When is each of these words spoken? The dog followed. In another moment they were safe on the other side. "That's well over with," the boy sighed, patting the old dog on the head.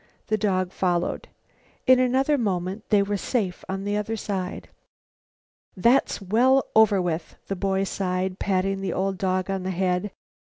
The 0.25 0.37
dog 0.37 0.71
followed. 0.71 1.27
In 1.85 1.99
another 1.99 2.35
moment 2.35 2.89
they 2.89 3.03
were 3.03 3.17
safe 3.17 3.63
on 3.69 3.83
the 3.83 3.95
other 3.97 4.17
side. 4.17 4.67
"That's 5.77 6.19
well 6.19 6.65
over 6.75 6.99
with," 6.99 7.35
the 7.45 7.55
boy 7.55 7.83
sighed, 7.83 8.39
patting 8.39 8.81
the 8.81 8.93
old 8.93 9.19
dog 9.19 9.51
on 9.51 9.61
the 9.61 9.69
head. 9.69 10.09